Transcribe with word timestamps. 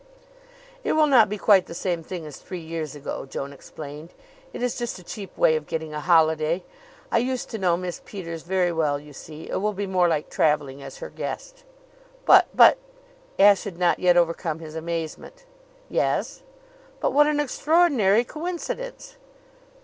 "It 0.83 0.93
will 0.93 1.05
not 1.05 1.29
be 1.29 1.37
quite 1.37 1.67
the 1.67 1.75
same 1.75 2.01
thing 2.01 2.25
as 2.25 2.37
three 2.37 2.59
years 2.59 2.95
ago," 2.95 3.27
Joan 3.27 3.53
explained. 3.53 4.15
"It 4.51 4.63
is 4.63 4.75
just 4.79 4.97
a 4.97 5.03
cheap 5.03 5.37
way 5.37 5.55
of 5.55 5.67
getting 5.67 5.93
a 5.93 5.99
holiday. 5.99 6.63
I 7.11 7.19
used 7.19 7.51
to 7.51 7.59
know 7.59 7.77
Miss 7.77 8.01
Peters 8.03 8.41
very 8.41 8.71
well, 8.71 8.99
you 8.99 9.13
see. 9.13 9.47
It 9.47 9.57
will 9.57 9.73
be 9.73 9.85
more 9.85 10.07
like 10.07 10.31
traveling 10.31 10.81
as 10.81 10.97
her 10.97 11.11
guest." 11.11 11.63
"But 12.25 12.47
but" 12.55 12.79
Ashe 13.37 13.65
had 13.65 13.77
not 13.77 13.99
yet 13.99 14.17
overcome 14.17 14.57
his 14.57 14.73
amazement. 14.73 15.45
"Yes?" 15.87 16.41
"But 16.99 17.13
what 17.13 17.27
an 17.27 17.39
extraordinary 17.39 18.23
coincidence!" 18.23 19.17